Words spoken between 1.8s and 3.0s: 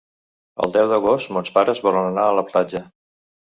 volen anar a la platja.